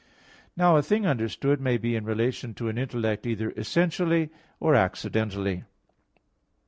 [0.57, 5.63] Now a thing understood may be in relation to an intellect either essentially or accidentally.